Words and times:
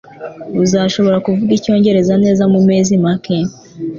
Uzashobora 0.63 1.17
kuvuga 1.25 1.51
icyongereza 1.57 2.13
neza 2.23 2.43
mumezi 2.53 2.93
make 3.03 3.35